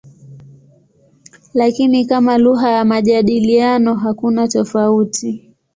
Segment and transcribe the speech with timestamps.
[1.53, 5.53] Lakini kama lugha ya majadiliano hakuna tofauti.